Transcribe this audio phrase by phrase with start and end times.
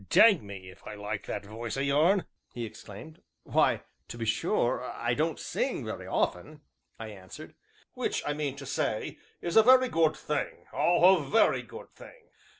[0.09, 3.21] "Dang me if I like that voice o' yourn!" he exclaimed.
[3.43, 6.61] "Why, to be sure, I don't sing very often,"
[6.99, 7.53] I answered.
[7.93, 11.03] "Which, I mean to say, is a very good thing; ah!
[11.17, 12.29] a very good thing!"